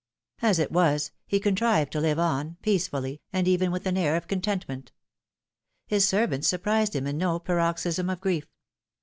As 0.41 0.57
it 0.57 0.71
was. 0.71 1.11
he 1.27 1.39
contrived 1.39 1.91
to 1.91 1.99
live 2.01 2.17
on, 2.17 2.57
peacefully, 2.63 3.21
and 3.31 3.47
even 3.47 3.69
with 3.71 3.85
an 3.85 3.97
air 3.99 4.15
of 4.15 4.25
contentment. 4.27 4.91
His 5.85 6.07
servants 6.07 6.47
surprised 6.47 6.95
him 6.95 7.05
in 7.05 7.19
no 7.19 7.37
paroxysm 7.37 8.09
of 8.09 8.19
grief. 8.19 8.47